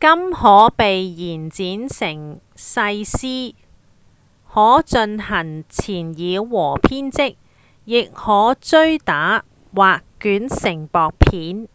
[0.00, 3.54] 金可被延展成細絲
[4.52, 7.36] 再進行纏繞和編織
[7.84, 11.68] 亦可搥打或捲成薄片